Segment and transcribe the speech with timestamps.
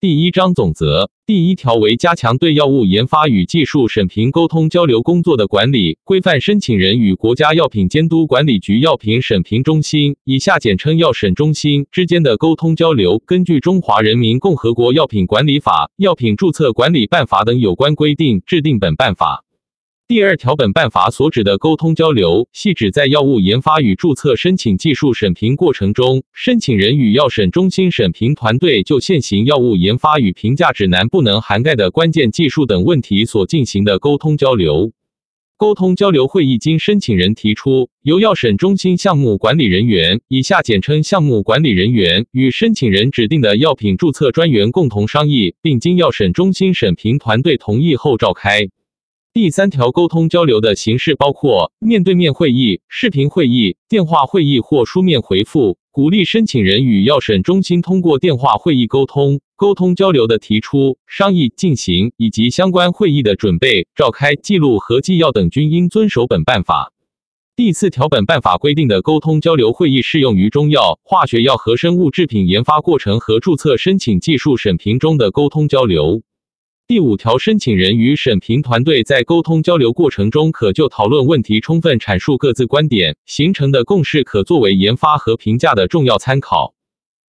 [0.00, 13.20] 第一章总则第一条为加强对药物研发与技术审评沟通交流工作的管理，规范申请人与国家药品监督管理局药品审评中心（以下简称药审中心）之间的沟通交流。
[13.26, 19.44] 根据《中华人民共和国药品管理法》《药品注册管理办法》等有关规定，制定本办法。
[20.08, 34.92] 第二条，本办法所指的沟通交流，系指在药物研发与注册申请技术审评过程中，申请人与药审中心审评团队就现行药物研发与评价指南不能涵盖的关键技术等问题所进行的沟通交流。
[35.58, 48.70] 沟通交流会议经申请人提出，由药审中心项目管理人员（以下简称项目管理人员）与申请人指定的药品注册专员共同商议，并经药审中心审评团队同意后召开。
[49.34, 55.78] 第三条，沟通交流的形式包括面对面会议、视频会议、电话会议或书面回复。
[55.92, 59.40] 鼓励申请人与药审中心通过电话会议沟通。
[59.56, 66.92] 沟通交流的提出、商议、进行以及相关会议的准备、召开、记录和纪要等，均应遵守本办法。
[67.54, 76.22] 第四条，本办法规定的沟通交流会议适用于中药、化学药和生物制品研发过程和注册申请技术审评中的沟通交流。
[76.88, 86.72] 第五条，申请人与审评团队在沟通交流过程中，可就讨论问题充分阐述各自观点，形成的共识可作为研发和评价的重要参考。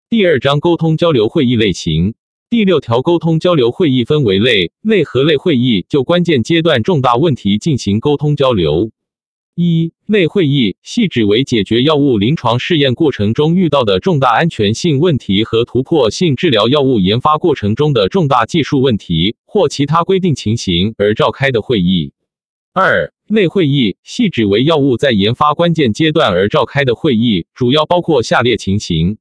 [0.09, 2.13] 第二章沟通交流会议类型。
[2.49, 8.91] 第六条，沟通交流会议分为类、类和类会议，就关键阶段重大问题进行沟通交流。
[9.61, 22.13] 一类会议系指为解决药物临床试验过程中遇到的重大安全性问题和突破性治疗药物研发过程中的重大技术问题或其他规定情形而召开的会议。
[22.71, 29.17] 二类会议系指为药物在研发关键阶段而召开的会议，主要包括下列情形。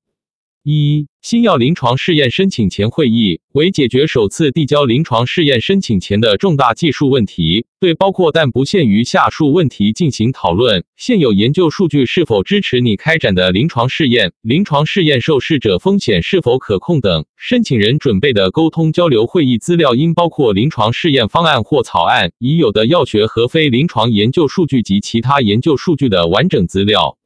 [0.70, 14.32] 一、新药临床试验申请前会议为解决首次递交临床试验申请前的重大技术问题，对包括但不限于下述问题进行讨论：现有研究数据是否支持你开展的临床试验？
[14.42, 17.24] 临床试验受试者风险是否可控等。
[17.34, 27.16] 申请人准备的沟通交流会议资料应包括临床试验方案或草案、已有的药学和非临床研究数据及其他研究数据的完整资料。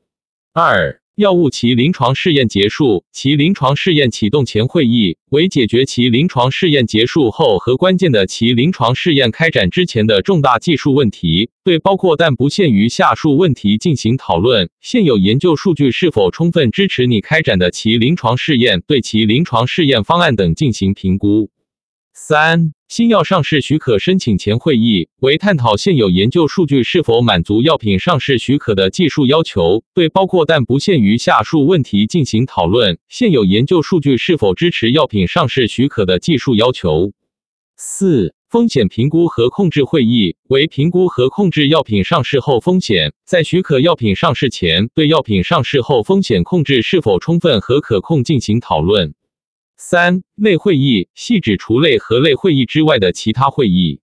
[0.52, 1.01] 二。
[1.16, 18.82] 药物其临床试验结束，其临床试验启动前会议为解决其临床试验结束后和关键的其临床试验开展之前的重大技术问题，对包括但不限于下述问题进行讨论：现有研究数据是否充分支持你开展的其临床试验？
[18.86, 21.50] 对其临床试验方案等进行评估。
[22.14, 37.12] 三、新药上市许可申请前会议为探讨现有研究数据是否满足药品上市许可的技术要求，对包括但不限于下述问题进行讨论：现有研究数据是否支持药品上市许可的技术要求。
[37.76, 49.14] 四、风险评估和控制会议为评估和控制药品上市后风险，在许可药品上市前，对药品上市后风险控制是否充分和可控进行讨论。
[49.84, 54.00] 三类会议系指除类和类会议之外的其他会议。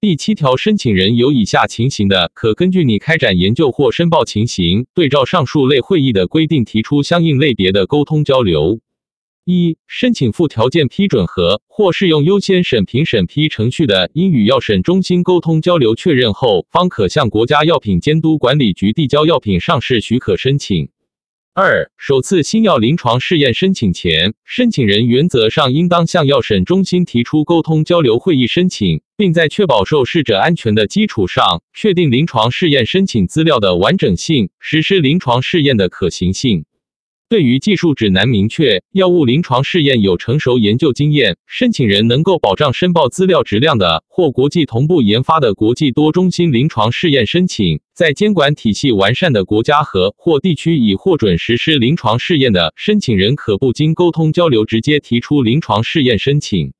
[0.00, 8.80] 第七条，申请人有以下情形的，可根据你开展研究或申报情形，对照上述类会议的规定，提出相应类别的沟通交流。
[9.44, 20.88] 一、申请附条件批准和或适用优先审评审批程序的，应与药审中心沟通交流确认后，方可向国家药品监督管理局递交药品上市许可申请。
[21.52, 36.66] 二、首次新药临床试验申请前，申请人原则上应当向药审中心提出沟通交流会议申请，并在确保受试者安全的基础上，确定临床试验申请资料的完整性，实施临床试验的可行性。
[37.28, 56.72] 对于技术指南明确药物临床试验有成熟研究经验，申请人能够保障申报资料质量的，或国际同步研发的国际多中心临床试验申请，在监管体系完善的国家和或地区已获准实施临床试验的，申请人可不经沟通交流直接提出临床试验申请。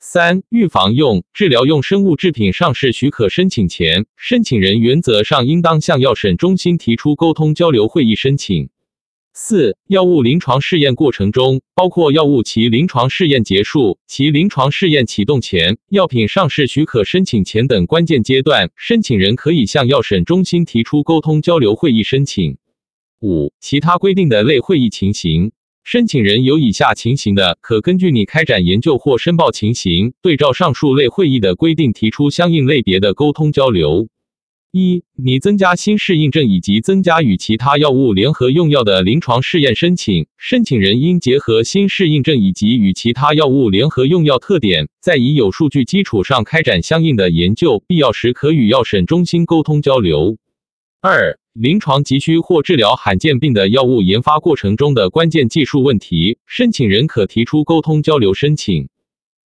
[0.00, 8.70] 三、预防用、治疗用生物制品上市许可申请前，申请人原则上应当向药审中心提出沟通交流会议申请。
[9.36, 22.58] 四、药物临床试验过程中，包括药物其临床试验结束、其临床试验启动前、药品上市许可申请前等关键阶段，申请人可以向药审中心提出沟通交流会议申请。
[23.22, 25.50] 五、其他规定的类会议情形，
[25.82, 34.06] 申请人有以下情形的，可根据你开展研究或申报情形，对照上述类会议的规定，提出相应类别的沟通交流。
[34.76, 50.38] 一、拟增加新适应症以及增加与其他药物联合用药的临床试验申请，申请人应结合新适应症以及与其他药物联合用药特点，在已有数据基础上开展相应的研究，必要时可与药审中心沟通交流。
[51.00, 58.88] 二、临床急需或治疗罕见病的药物研发过程中的关键技术问题，申请人可提出沟通交流申请。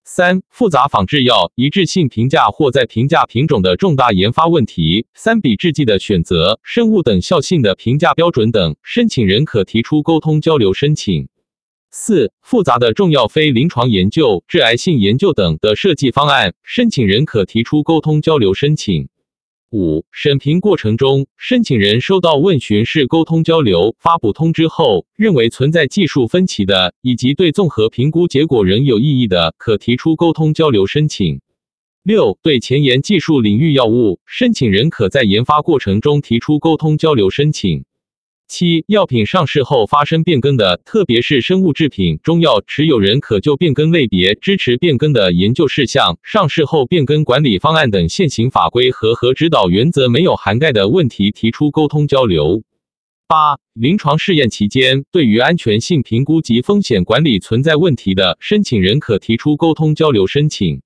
[0.08, 11.26] 三、复杂仿制药一致性评价或在评价品种的重大研发问题，三比制剂的选择、生物等效性的评价标准等，申请人可提出沟通交流申请。
[11.90, 19.08] 四、复杂的重要非临床研究、致癌性研究等的设计方案，申请人可提出沟通交流申请。
[19.72, 31.40] 五、审评过程中，申请人收到问询式沟通交流发布通知后，认为存在技术分歧的，以及对综合评估结果仍有异议的，可提出沟通交流申请。
[32.04, 37.85] 六、对前沿技术领域药物，申请人可在研发过程中提出沟通交流申请。
[38.48, 52.62] 七、药品上市后发生变更的，特别是生物制品、中药持有人可就变更类别、支持变更的研究事项、上市后变更管理方案等现行法规和和指导原则没有涵盖的问题提出沟通交流。
[53.26, 60.82] 八、临床试验期间，对于安全性评估及风险管理存在问题的，申请人可提出沟通交流申请。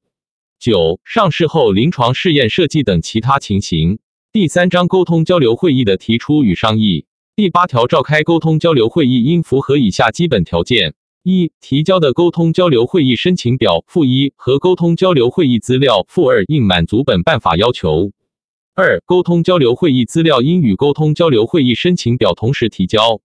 [0.58, 3.98] 九、上市后临床试验设计等其他情形。
[4.32, 7.04] 第三章沟通交流会议的提出与商议。
[7.40, 10.92] 第八条，召开沟通交流会议应符合以下基本条件：
[11.22, 18.10] 一、提交的沟通交流会议申请表附一和沟通交流会议资料附二应满足本办法要求；
[18.74, 23.22] 二、沟通交流会议资料应与沟通交流会议申请表同时提交；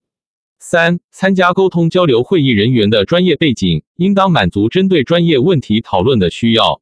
[0.59, 6.79] 三、参加沟通交流会议人员的专业背景应当满足针对专业问题讨论的需要。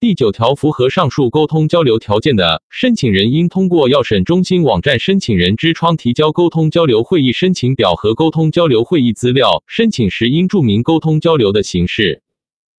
[0.00, 9.62] 第九条，符合上述沟通交流条件的申请人，应通过药审中心网站申请人之窗提交沟通交流会议申请表和沟通交流会议资料。
[9.66, 12.22] 申请时应注明沟通交流的形式。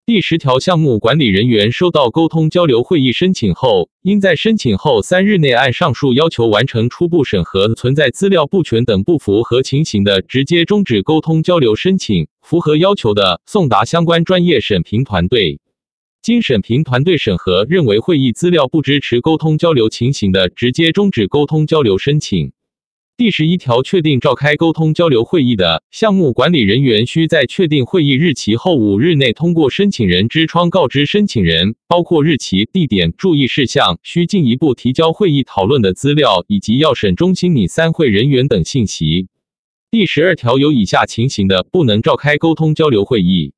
[0.03, 15.59] 第十条，项目管理人员收到沟通交流会议申请后，应在申请后三日内按上述要求完成初步审核，存在资料不全等不符合情形的，直接终止沟通交流申请；符合要求的，送达相关专业审评团队。
[16.21, 22.51] 经审评团队审核，认为会议资料不支持沟通交流情形的，直接终止沟通交流申请。
[23.17, 39.27] 第十一条，确定召开沟通交流会议的项目管理人员，需在确定会议日期后五日内，通过申请人之窗告知申请人，包括日期、地点、注意事项、需进一步提交会议讨论的资料，以及要审中心拟参会人员等信息。
[39.89, 43.53] 第十二条，有以下情形的，不能召开沟通交流会议。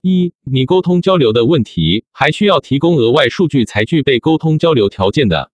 [0.00, 5.50] 一、你沟通交流的问题还需要提供额外数据才具备沟通交流条件的。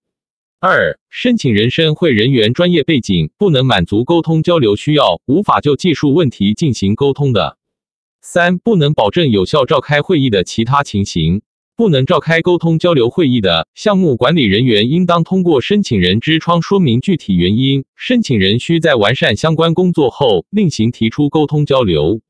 [0.61, 7.57] 二、申请人申会人员专业背景不能满足沟通交流需要，无法就技术问题进行沟通的。
[8.21, 11.43] 三、不能保证有效召开会议的其他情形，
[11.75, 22.21] 不能召开沟通交流会议的项目管理人员应当通过申请人之窗说明具体原因，申请人需在完善相关工作后另行提出沟通交流。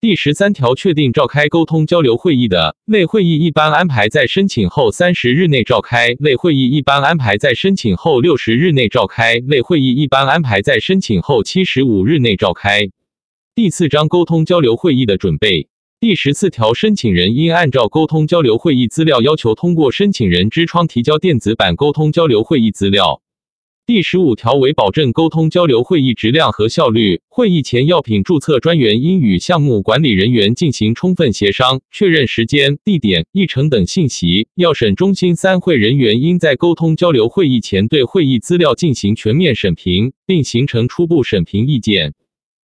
[0.00, 12.88] 第十三条，确定召开沟通交流会议的类会议，一般安排在申请后三十日内召开；类会议一般安排在申请后六十日内召开；类会议一般安排在申请后七十五日内召开。
[13.56, 15.68] 第四章沟通交流会议的准备。
[15.98, 23.20] 第十四条，申请人应按照沟通交流会议资料要求，通过申请人之窗提交电子版沟通交流会议资料。
[23.88, 34.46] 第十五条，为保证沟通交流会议质量和效率，会议前药品注册专员应与项目管理人员进行充分协商，确认时间、地点、议程等信息。
[34.56, 42.12] 药审中心三会人员应在沟通交流会议前对会议资料进行全面审评，并形成初步审评意见。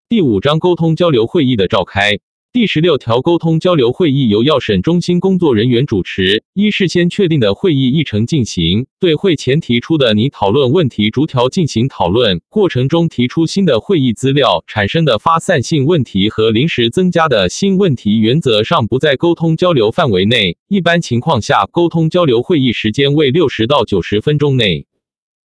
[0.08, 2.18] 第五章沟通交流会议的召开。
[2.54, 20.58] 第十六条，沟通交流会议由药审中心工作人员主持，依事先确定的会议议程进行，对会前提出的拟讨论问题逐条进行讨论，过程中提出新的会议资料产生的发散性问题和临时增加的新问题，原则上不在沟通交流范围内。
[20.68, 24.84] 一般情况下，沟通交流会议时间为六十到九十分钟内。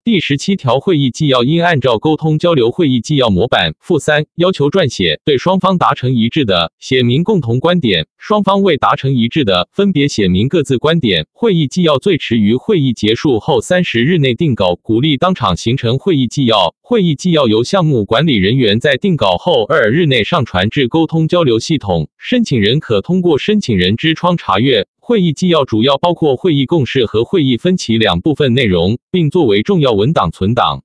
[0.07, 11.27] 第十七条，会议纪要应按照沟通交流会议纪要模板附三要求撰写，对双方达成一致的，写明共同观点；双方未达成一致的，分别写明各自观点。
[11.33, 16.73] 会议纪要最迟于会议结束后三十日内定稿，鼓励当场形成会议纪要。
[16.81, 24.87] 会议纪要由项目管理人员在定稿后二日内上传至沟通交流系统，申请人可通过申请人之窗查阅。
[25.07, 30.83] 会议纪要主要包括会议共识和会议分歧两部分内容，并作为重要文档存档。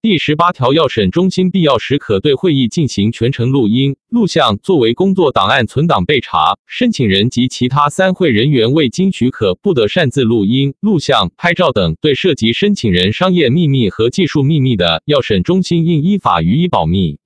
[0.00, 6.58] 第十八条，要审中心必要时可对会议进行全程录音、录像，作为工作档案存档备查。
[6.66, 11.94] 申请人及其他参会人员未经许可，不得擅自录音、录像、拍照等。
[12.00, 17.20] 对涉及申请人商业秘密和技术秘密的，要审中心应依法予以保密。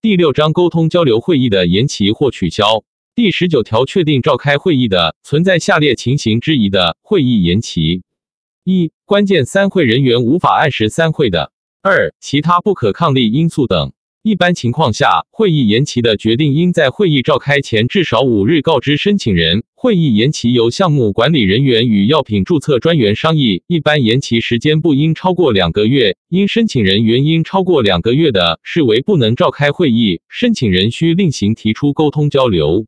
[0.00, 2.84] 第六章沟通交流会议的延期或取消。
[3.14, 8.00] 第十九条，确定召开会议的，存在下列情形之一的，会议延期：
[8.64, 11.52] 一、关键三会人员无法按时参会的。
[11.82, 13.92] 二、其他不可抗力因素等。
[14.22, 19.64] 一般情况下，会议延期的决定应在会议召开前至少五日告知申请人。
[19.74, 26.16] 会议延期由项目管理人员与药品注册专员商议，一般延期时间不应超过两个月。
[26.30, 32.86] 因申请人原因超过两个月的，视为不能召开会议，申请人需另行提出沟通交流。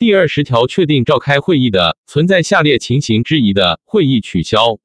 [0.00, 4.78] 第二十条，确定召开会议的，存在下列情形之一的，会议取消。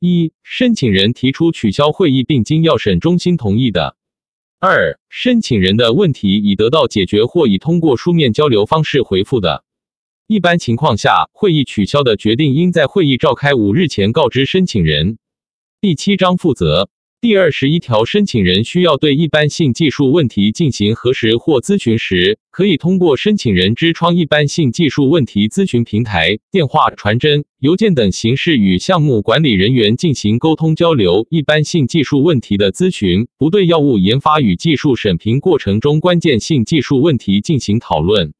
[0.00, 3.94] 一、申请人提出取消会议并经要审中心同意的；
[4.58, 9.62] 二、申请人的问题已得到解决或已通过书面交流方式回复的。
[10.26, 15.18] 一般情况下，会议取消的决定应在会议召开五日前告知申请人。
[15.80, 16.90] 第七章负责。
[17.20, 31.26] 第二十一条，申请人需要对一般性技术问题进行核实或咨询时，可以通过申请人之窗一般性技术问题咨询平台、电话、传真、邮件等形式与项目管理人员进行沟通交流。
[31.28, 38.32] 一般性技术问题的咨询，不对药物研发与技术审评过程中关键性技术问题进行讨论。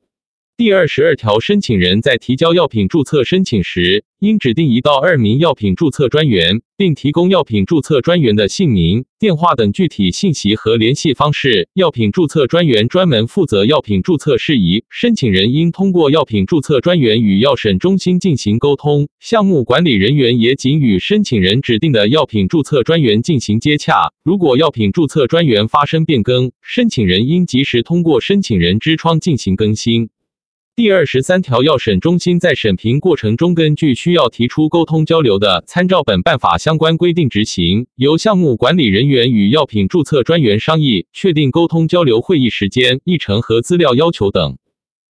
[0.58, 11.68] 第二十二条，申请人在提交药品注册申请时，应指定一到二名药品注册专员，并提供药品注册专员的姓名、电话等具体信息和联系方式。
[11.74, 19.08] 药品注册专员专门负责药品注册事宜，申请人应通过药品注册专员与药审中心进行沟通。
[19.20, 24.12] 项目管理人员也仅与申请人指定的药品注册专员进行接洽。
[24.24, 30.10] 如果药品注册专员发生变更，申请人应及时通过申请人之窗进行更新。
[30.78, 37.88] 第二十三条，药审中心在审评过程中，根据需要提出沟通交流的，参照本办法相关规定执行。
[37.96, 44.56] 由项目管理人员与药品注册专员商议，确定沟通交流会议时间、议程和资料要求等。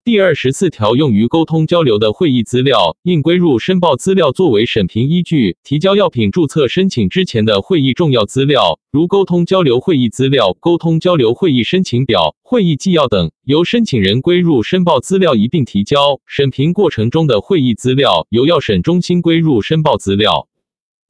[0.03, 5.59] 第二十四条，用于沟通交流的会议资料，应归入申报资料作为审评依据。
[5.63, 16.19] 提交药品注册申请之前的会议重要资料，如沟通交流会议资料、沟通交流会议申请表、会议纪要等，由申请人归入申报资料一并提交。
[16.25, 20.49] 审评过程中的会议资料，由药审中心归入申报资料。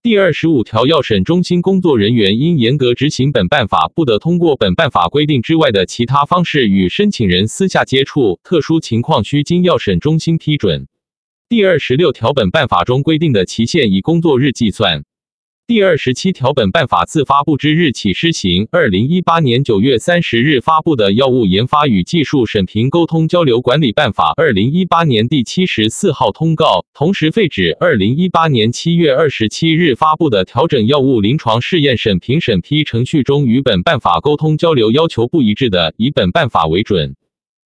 [0.02, 10.88] 第二十五条，药审中心工作人员应严格执行本办法，不得通过本办法规定之外的其他方式与申请人私下接触，特殊情况需经药审中心批准。
[11.50, 15.04] 第二十六条，本办法中规定的期限以工作日计算。
[15.70, 18.66] 第二十七条，本办法自发布之日起施行。
[18.72, 37.14] 二零一八年九月三十日发布的《药物研发与技术审评沟通交流管理办法》二零一八年第七十四号通告，同时废止二零一八年七月二十七日发布的调整药物临床试验审评审批程序中与本办法沟通交流要求不一致的，以本办法为准。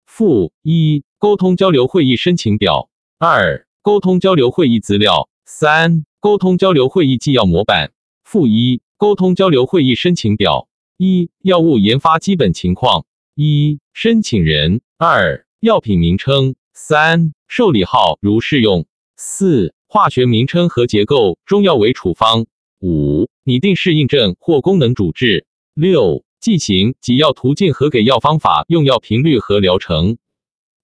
[0.05, 2.87] 附一、沟通交流会议申请表；
[3.19, 6.05] 二、沟通交流会议资料；三。
[6.21, 7.93] 沟通交流会议纪要模板
[8.25, 18.85] 附一沟通交流会议申请表一药物研发基本情况一申请人二药品名称三受理号如适用
[19.15, 22.47] 四化学名称和结构中药为处方
[22.81, 30.17] 五拟定适应症或功能主治六剂型给药途径和给药方法用药频率和疗程。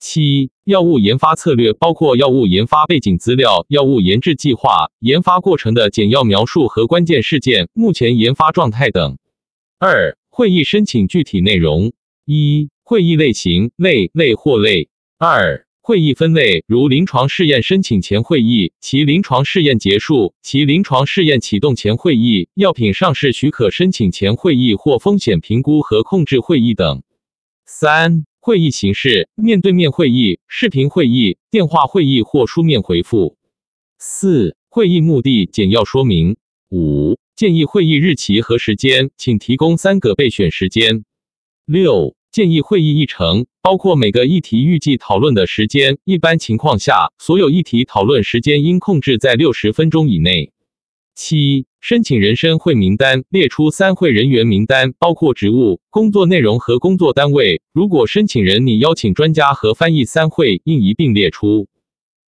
[0.08, 9.18] 七、药物研发策略包括药物研发背景资料、药物研制计划、研发过程的简要描述和关键事件、目前研发状态等。
[9.80, 11.92] 二、会议申请具体内容：
[12.24, 27.02] 一、会议类型类类或类；二、会议分类如临床试验申请前会议、其临床试验结束、其临床试验启动前会议、药品上市许可申请前会议或风险评估和控制会议等。
[27.66, 28.26] 三。
[28.46, 33.40] 会议形式：面对面会议、视频会议、电话会议或书面回复。
[33.98, 36.38] 四、会议目的简要说明。
[36.70, 41.06] 五、建议会议日期和时间，请提供三个备选时间。
[41.66, 50.52] 六、建议会议议程包括每个议题预计讨论的时间，一般情况下，所有议题讨论时间应控制在六十分钟以内。
[51.16, 57.62] 七、申请人参会名单列出参会人员名单，包括职务、工作内容和工作单位。
[57.74, 61.68] 如果申请人拟邀请专家和翻译参会，应一并列出。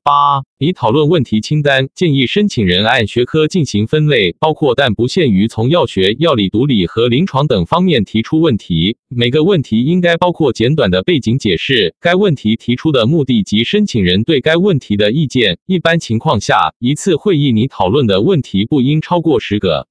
[0.07, 8.95] 八、拟讨论问题清单，建议申请人按学科进行分类，包括但不限于从药学、药理、毒理和临床等方面提出问题。
[9.09, 15.59] 每个问题应该包括简短的背景解释、该问题提出的目的及申请人对该问题的意见。
[15.65, 19.89] 一般情况下，一次会议拟讨论的问题不应超过十个。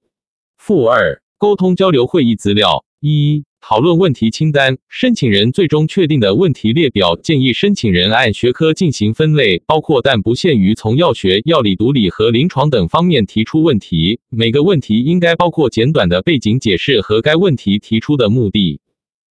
[0.57, 3.45] 负二、沟通交流会议资料一。
[3.69, 14.21] 讨论问题清单，申请人最终确定的问题列表，建议申请人按学科进行分类，包括但不限于从药学、药理、毒理和临床等方面提出问题。
[14.31, 18.81] 每个问题应该包括简短的背景解释和该问题提出的目的。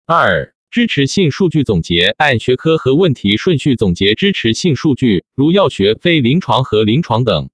[0.06, 7.50] 二、支持性数据总结，按学科和问题顺序总结支持性数据，如药学、非临床和临床等。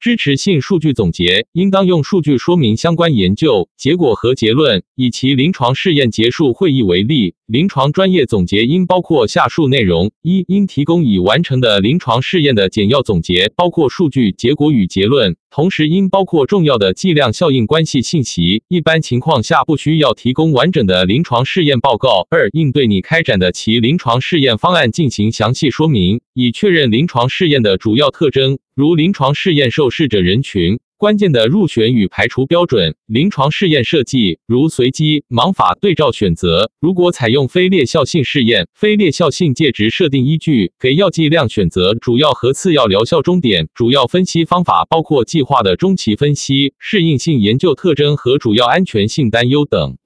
[0.00, 4.84] 支持性数据总结应当用数据说明相关研究结果和结论。
[4.94, 18.62] 以其临床试验结束会议为例，临床专业总结应包括下述内容：一、应提供已完成的临床试验的简要总结，包括数据、结果与结论，同时应包括重要的剂量效应关系信息。
[18.68, 22.26] 一般情况下，不需要提供完整的临床试验报告。
[22.30, 28.58] 二、应对你开展的其临床试验方案进行详细说明，以确认临床试验的主要特征。
[28.78, 36.70] 如临床试验受试者人群、关键的入选与排除标准、临床试验设计，如随机、盲法、对照选择。
[36.78, 49.98] 如果采用非劣效性试验，非劣效性介值设定依据，给药剂量选择，主要和次要疗效终点，主要分析方法包括计划的中期分析、适应性研究特征和主要安全性担忧等。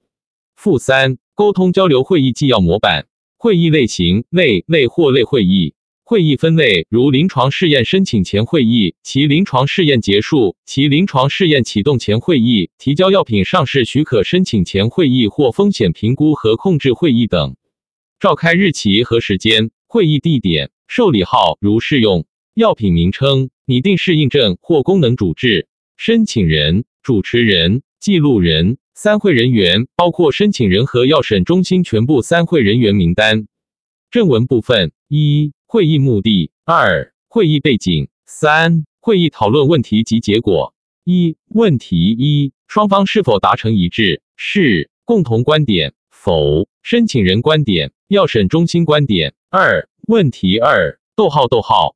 [0.55, 3.05] 负三、沟通交流会议纪要模板。
[3.37, 5.75] 会议类型：类、类或类会议。
[6.13, 17.55] 会议分类如临床试验申请前会议、其临床试验结束、其临床试验启动前会议、提交药品上市许可申请前会议或风险评估和控制会议等。
[18.19, 25.67] 召开日期和时间、会议地点、受理号如适用、药品名称、拟定适应症或功能主治、
[25.97, 33.47] 申请人、主持人、记录人、参会人员，包括申请人和药审中心全部参会人员名单。
[34.11, 35.53] 正文部分一。
[35.73, 44.21] 会议目的二、会议背景三、会议讨论问题及结果一、问题一、双方是否达成一致？
[44.35, 44.91] 是。
[45.03, 46.67] 共同观点否。
[46.83, 51.95] 申请人观点、要审中心观点二、问题二、逗号逗号